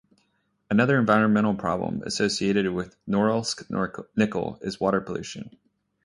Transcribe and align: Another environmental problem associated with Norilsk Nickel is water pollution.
Another 0.71 0.97
environmental 0.97 1.53
problem 1.53 2.01
associated 2.07 2.71
with 2.71 2.97
Norilsk 3.07 3.67
Nickel 4.15 4.57
is 4.63 4.79
water 4.79 4.99
pollution. 4.99 5.55